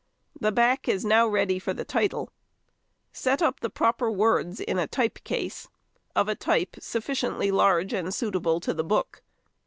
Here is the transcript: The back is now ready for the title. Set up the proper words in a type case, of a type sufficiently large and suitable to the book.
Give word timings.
The 0.39 0.51
back 0.51 0.87
is 0.87 1.05
now 1.05 1.27
ready 1.27 1.59
for 1.59 1.75
the 1.75 1.85
title. 1.85 2.31
Set 3.11 3.39
up 3.39 3.59
the 3.59 3.69
proper 3.69 4.09
words 4.09 4.59
in 4.59 4.79
a 4.79 4.87
type 4.87 5.19
case, 5.23 5.67
of 6.15 6.27
a 6.27 6.33
type 6.33 6.75
sufficiently 6.79 7.51
large 7.51 7.93
and 7.93 8.11
suitable 8.11 8.59
to 8.61 8.73
the 8.73 8.83
book. 8.83 9.21